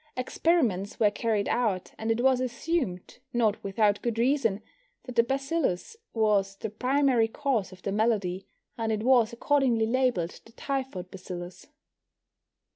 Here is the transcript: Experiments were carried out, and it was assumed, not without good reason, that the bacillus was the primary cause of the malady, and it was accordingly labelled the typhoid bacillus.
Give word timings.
Experiments 0.17 0.99
were 0.99 1.11
carried 1.11 1.47
out, 1.47 1.91
and 1.99 2.09
it 2.09 2.21
was 2.21 2.41
assumed, 2.41 3.19
not 3.33 3.63
without 3.63 4.01
good 4.01 4.17
reason, 4.17 4.63
that 5.03 5.15
the 5.15 5.21
bacillus 5.21 5.95
was 6.11 6.55
the 6.55 6.71
primary 6.71 7.27
cause 7.27 7.71
of 7.71 7.83
the 7.83 7.91
malady, 7.91 8.47
and 8.79 8.91
it 8.91 9.03
was 9.03 9.31
accordingly 9.31 9.85
labelled 9.85 10.41
the 10.43 10.53
typhoid 10.53 11.11
bacillus. 11.11 11.67